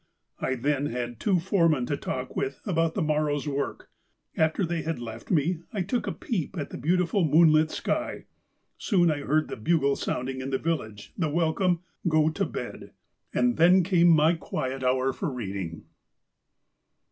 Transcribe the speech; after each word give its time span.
"I 0.39 0.55
then 0.55 0.87
had 0.87 1.19
two 1.19 1.39
foremen 1.39 1.85
to 1.85 1.95
talk 1.95 2.35
with 2.35 2.59
about 2.65 2.95
the 2.95 3.03
morrow's 3.03 3.47
work. 3.47 3.91
After 4.35 4.65
they 4.65 4.81
had 4.81 4.97
left 4.97 5.29
me, 5.29 5.59
I 5.71 5.83
took 5.83 6.07
a 6.07 6.11
peep 6.11 6.57
at 6.57 6.71
the 6.71 6.77
beautiful 6.79 7.23
moonlit 7.23 7.69
sky. 7.69 8.25
Soon 8.79 9.11
I 9.11 9.19
heard 9.19 9.47
the 9.47 9.57
bugle 9.57 9.95
sounding 9.95 10.41
in 10.41 10.49
the 10.49 10.57
village 10.57 11.13
the 11.15 11.29
welcome' 11.29 11.81
Go 12.09 12.31
to 12.31 12.45
bed,' 12.45 12.93
and 13.31 13.57
then 13.57 13.83
came 13.83 14.07
my 14.09 14.33
quiet 14.33 14.81
hour 14.83 15.13
for 15.13 15.29
'\ 15.29 15.31
reading." 15.31 15.83